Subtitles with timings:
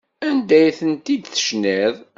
[0.27, 1.95] Anda ay tent-id-tecniḍ?